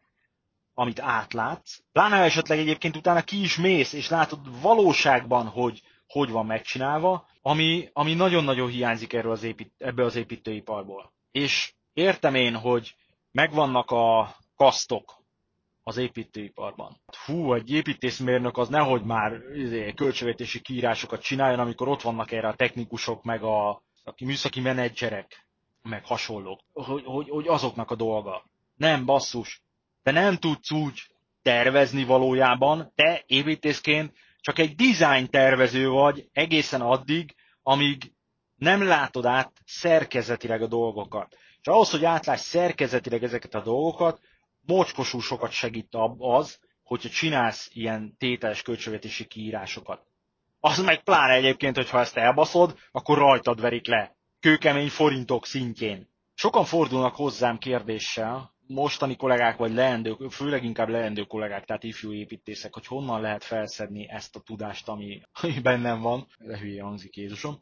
[0.74, 5.82] amit átlátsz, pláne esetleg egyébként utána ki is mész, és látod valóságban, hogy
[6.20, 11.14] hogy van megcsinálva, ami, ami nagyon-nagyon hiányzik erről az épít, ebből az építőiparból.
[11.32, 12.96] És értem én, hogy
[13.32, 15.24] megvannak a kasztok
[15.84, 17.02] az építőiparban.
[17.26, 22.56] Hú, egy építészmérnök az nehogy már izé, költségvetési kiírásokat csináljon, amikor ott vannak erre a
[22.56, 23.70] technikusok, meg a,
[24.04, 25.48] a műszaki menedzserek,
[25.82, 28.46] meg hasonlók, hogy, hogy, hogy azoknak a dolga.
[28.76, 29.62] Nem, basszus.
[30.04, 31.02] Te nem tudsz úgy
[31.42, 34.14] tervezni valójában, te építészként
[34.46, 38.14] csak egy design tervező vagy egészen addig, amíg
[38.56, 41.38] nem látod át szerkezetileg a dolgokat.
[41.62, 44.20] És ahhoz, hogy átláss szerkezetileg ezeket a dolgokat,
[44.62, 50.08] mocskosul sokat segít az, hogyha csinálsz ilyen tételes költségvetési kiírásokat.
[50.60, 54.16] Az meg pláne egyébként, hogyha ezt elbaszod, akkor rajtad verik le.
[54.40, 56.10] Kőkemény forintok szintjén.
[56.34, 62.74] Sokan fordulnak hozzám kérdéssel, mostani kollégák, vagy leendő, főleg inkább leendő kollégák, tehát ifjú építészek,
[62.74, 66.28] hogy honnan lehet felszedni ezt a tudást, ami, ami bennem van.
[66.40, 67.60] De hülye hangzik Jézusom.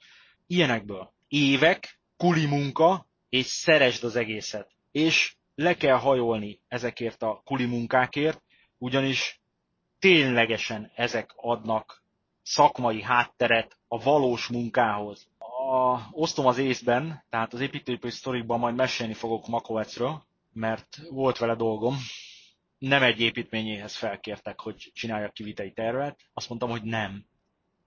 [0.48, 1.12] Ilyenekből.
[1.28, 4.72] Évek, kuli munka, és szeresd az egészet.
[4.92, 8.42] És le kell hajolni ezekért a kuli munkákért,
[8.78, 9.42] ugyanis
[10.00, 12.04] ténylegesen ezek adnak
[12.44, 15.28] szakmai hátteret a valós munkához.
[15.38, 21.56] A, osztom az észben, tehát az építőipari sztorikban majd mesélni fogok Makovecről, mert volt vele
[21.56, 21.96] dolgom.
[22.78, 26.20] Nem egy építményéhez felkértek, hogy csináljak kivitei tervet.
[26.34, 27.26] Azt mondtam, hogy nem.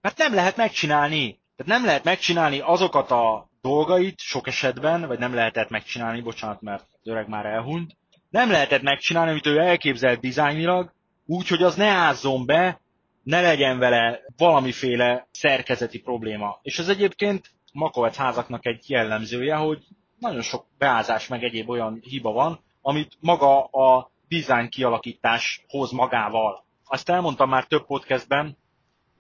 [0.00, 1.40] Mert nem lehet megcsinálni.
[1.56, 6.86] Tehát nem lehet megcsinálni azokat a dolgait sok esetben, vagy nem lehetett megcsinálni, bocsánat, mert
[7.02, 7.96] öreg már elhunyt.
[8.30, 10.92] Nem lehetett megcsinálni, amit ő elképzelt dizájnilag,
[11.26, 12.80] úgy, hogy az ne ázzon be,
[13.22, 16.58] ne legyen vele valamiféle szerkezeti probléma.
[16.62, 19.84] És ez egyébként Makovec házaknak egy jellemzője, hogy
[20.18, 26.64] nagyon sok beázás meg egyéb olyan hiba van, amit maga a design kialakítás hoz magával.
[26.84, 28.56] Azt elmondtam már több podcastben,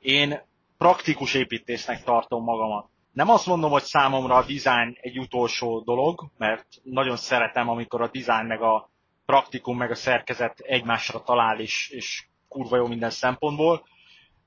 [0.00, 0.40] én
[0.78, 2.88] praktikus építésznek tartom magamat.
[3.12, 8.10] Nem azt mondom, hogy számomra a design egy utolsó dolog, mert nagyon szeretem, amikor a
[8.12, 8.90] design meg a
[9.26, 13.86] praktikum meg a szerkezet egymásra talál, és, és kurva jó minden szempontból,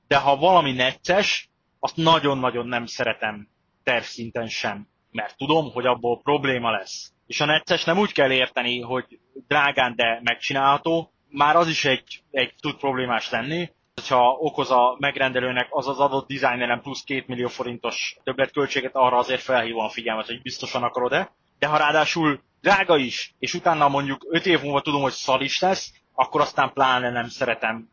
[0.06, 3.48] de ha valami necces, azt nagyon-nagyon nem szeretem
[3.82, 7.12] tervszinten sem mert tudom, hogy abból probléma lesz.
[7.26, 9.18] És a necces nem úgy kell érteni, hogy
[9.48, 15.66] drágán, de megcsinálható, már az is egy, egy tud problémás lenni, hogyha okoz a megrendelőnek
[15.70, 20.42] az az adott dizájneren plusz 2 millió forintos többletköltséget, arra azért felhívom a figyelmet, hogy
[20.42, 21.32] biztosan akarod-e.
[21.58, 25.60] De ha ráadásul drága is, és utána mondjuk 5 év múlva tudom, hogy szar is
[25.60, 27.88] lesz, akkor aztán pláne nem szeretem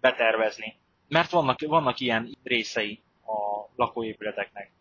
[0.00, 0.76] betervezni.
[1.08, 4.72] Mert vannak, vannak ilyen részei a lakóépületeknek,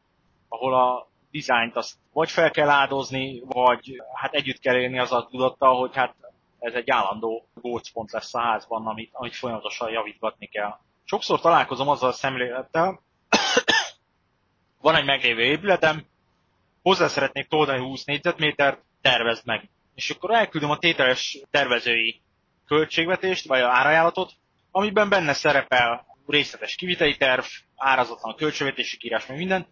[0.47, 5.28] ahol a dizájnt azt vagy fel kell áldozni, vagy hát együtt kell élni az a
[5.32, 6.15] tudattal, hogy hát
[6.60, 10.78] ez egy állandó gócpont lesz a házban, amit, amit folyamatosan javítgatni kell.
[11.04, 13.02] Sokszor találkozom azzal a szemlélettel,
[14.82, 16.06] van egy meglévő épületem,
[16.82, 19.70] hozzá szeretnék toldani 20 négyzetmétert, tervezd meg.
[19.96, 22.22] És akkor elküldöm a tételes tervezői
[22.65, 24.32] költségvetést, vagy árajánlatot,
[24.72, 27.44] amiben benne szerepel részletes kiviteli terv,
[27.76, 29.68] árazatlan költségvetési kírás, meg minden,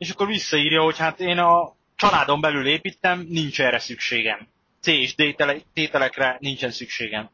[0.00, 4.48] és akkor visszaírja, hogy hát én a családon belül építem, nincs erre szükségem.
[4.80, 5.36] C és D
[5.72, 7.30] tételekre nincsen szükségem.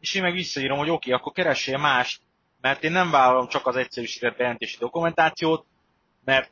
[0.00, 2.20] És én meg visszaírom, hogy oké, okay, akkor keressél mást,
[2.60, 5.66] mert én nem vállalom csak az egyszerűsített bejelentési dokumentációt,
[6.24, 6.50] mert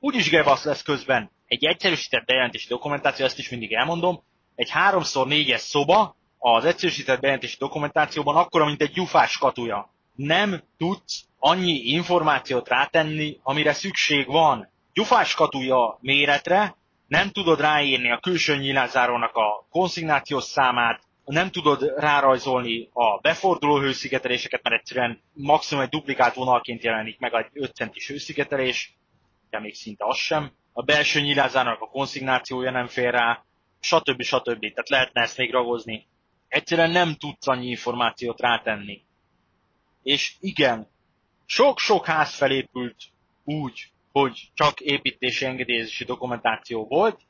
[0.00, 1.30] úgyis gebasz lesz közben.
[1.46, 4.22] Egy egyszerűsített bejelentési dokumentáció, ezt is mindig elmondom,
[4.54, 9.92] egy 3x4-es szoba az egyszerűsített bejelentési dokumentációban akkora, mint egy gyufás katuja.
[10.14, 14.68] Nem tudsz annyi információt rátenni, amire szükség van
[15.00, 16.76] gyufás katúja méretre,
[17.06, 24.62] nem tudod ráírni a külső nyilázárónak a konszignációs számát, nem tudod rárajzolni a beforduló hőszigeteléseket,
[24.62, 28.94] mert egyszerűen maximum egy duplikált vonalként jelenik meg egy 5 centis hőszigetelés,
[29.50, 30.52] de még szinte az sem.
[30.72, 33.44] A belső nyilázárónak a konszignációja nem fér rá,
[33.80, 34.22] stb.
[34.22, 34.60] stb.
[34.60, 36.06] Tehát lehetne ezt még ragozni.
[36.48, 39.02] Egyszerűen nem tudsz annyi információt rátenni.
[40.02, 40.88] És igen,
[41.46, 42.96] sok-sok ház felépült
[43.44, 47.20] úgy, hogy csak építési engedélyezési dokumentáció volt,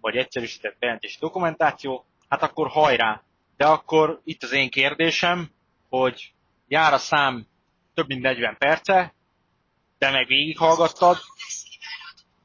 [0.00, 3.22] vagy egyszerűsített bejelentési dokumentáció, hát akkor hajrá.
[3.56, 5.50] De akkor itt az én kérdésem,
[5.88, 6.32] hogy
[6.68, 7.46] jár a szám
[7.94, 9.14] több mint 40 perce,
[9.98, 11.16] de meg végighallgattad,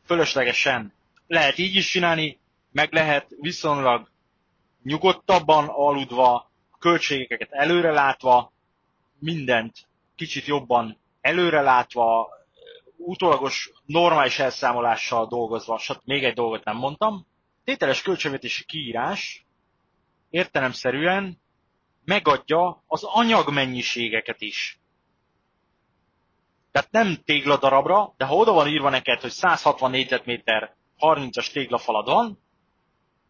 [0.05, 0.93] fölöslegesen
[1.27, 2.39] lehet így is csinálni,
[2.71, 4.09] meg lehet viszonylag
[4.83, 8.51] nyugodtabban aludva, költségeket előrelátva,
[9.19, 12.29] mindent kicsit jobban előrelátva,
[12.97, 16.01] utólagos normális elszámolással dolgozva, stb.
[16.03, 17.25] még egy dolgot nem mondtam.
[17.63, 19.45] Tételes költségvetési kiírás
[20.29, 21.41] értelemszerűen
[22.05, 24.79] megadja az anyagmennyiségeket is.
[26.71, 32.39] Tehát nem tégladarabra, de ha oda van írva neked, hogy 160 négyzetméter 30-as téglafalad van,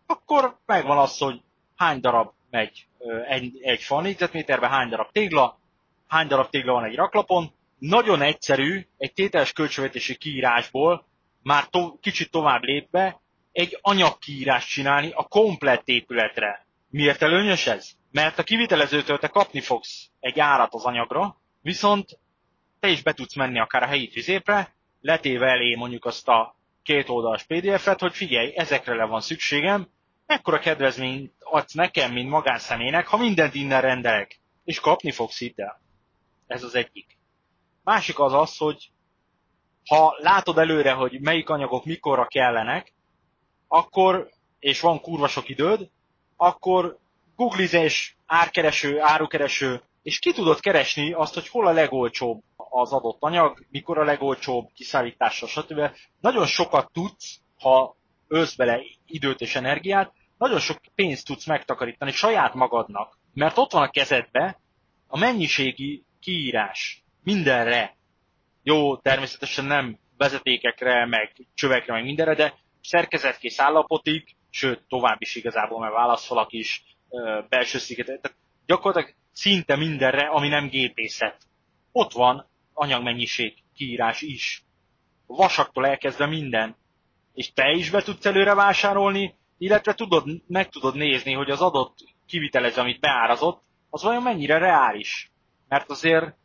[0.06, 1.42] akkor megvan az, hogy
[1.76, 2.88] hány darab megy
[3.28, 5.60] egy, egy fal négyzetméterbe, hány darab tégla,
[6.08, 7.52] hány darab tégla van egy raklapon.
[7.86, 11.08] Nagyon egyszerű egy tételes költségvetési kiírásból
[11.42, 13.22] már to, kicsit tovább lépve
[13.52, 16.66] egy anyagkiírást csinálni a komplett épületre.
[16.90, 17.90] Miért előnyös ez?
[18.12, 22.20] Mert a kivitelezőtől te kapni fogsz egy árat az anyagra, viszont
[22.80, 27.10] te is be tudsz menni akár a helyi tüzépre, letéve elé mondjuk azt a két
[27.10, 29.88] oldalas PDF-et, hogy figyelj, ezekre le van szükségem,
[30.26, 35.82] mekkora kedvezményt adsz nekem, mint magánszemélynek, ha mindent innen rendelek, és kapni fogsz itt el.
[36.48, 37.13] Ez az egyik.
[37.84, 38.92] Másik az az, hogy
[39.86, 42.94] ha látod előre, hogy melyik anyagok mikorra kellenek,
[43.68, 44.30] akkor,
[44.60, 45.90] és van kurva sok időd,
[46.38, 46.98] akkor
[47.36, 53.66] googlizés, árkereső, árukereső, és ki tudod keresni azt, hogy hol a legolcsóbb az adott anyag,
[53.70, 55.80] mikor a legolcsóbb kiszállítása, stb.
[56.20, 57.96] Nagyon sokat tudsz, ha
[58.28, 63.84] ölsz bele időt és energiát, nagyon sok pénzt tudsz megtakarítani saját magadnak, mert ott van
[63.84, 64.60] a kezedbe
[65.08, 67.96] a mennyiségi kiírás mindenre.
[68.64, 75.80] Jó, természetesen nem vezetékekre, meg csövekre, meg mindenre, de szerkezetkész állapotig, sőt, tovább is igazából,
[75.80, 76.84] mert válaszfalak is,
[77.50, 81.38] belső szigetek, tehát gyakorlatilag szinte mindenre, ami nem gépészet.
[81.92, 84.64] Ott van anyagmennyiség kiírás is.
[85.26, 86.76] Vasaktól elkezdve minden.
[87.34, 91.98] És te is be tudsz előre vásárolni, illetve tudod, meg tudod nézni, hogy az adott
[92.28, 95.32] kivitelező, amit beárazott, az vajon mennyire reális.
[95.68, 96.36] Mert azért,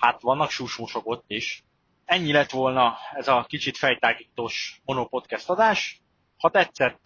[0.00, 1.64] hát vannak susmusok ott is.
[2.04, 6.00] Ennyi lett volna ez a kicsit fejtágítós monopodcast adás.
[6.38, 7.00] Ha tetszett,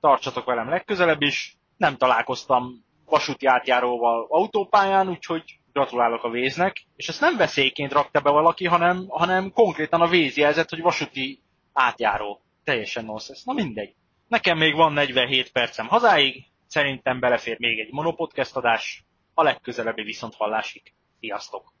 [0.00, 1.56] tartsatok velem legközelebb is.
[1.76, 6.86] Nem találkoztam vasúti átjáróval autópályán, úgyhogy gratulálok a véznek.
[6.96, 11.42] És ezt nem veszélyként rakta be valaki, hanem, hanem konkrétan a véz jelzett, hogy vasúti
[11.72, 12.40] átjáró.
[12.64, 13.42] Teljesen nonsense.
[13.44, 13.94] Na mindegy.
[14.28, 19.04] Nekem még van 47 percem hazáig, szerintem belefér még egy monopodcast adás,
[19.34, 20.92] a legközelebbi viszont hallásig.
[21.20, 21.76] Sziasztok!